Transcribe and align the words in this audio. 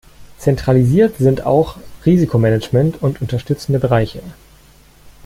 Zentralisiert 0.39 1.17
sind 1.19 1.45
auch 1.45 1.77
Risikomanagement 2.07 3.03
und 3.03 3.21
unterstützende 3.21 3.77
Bereiche. 3.77 4.23